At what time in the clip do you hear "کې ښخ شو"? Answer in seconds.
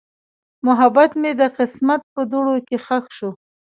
2.67-3.29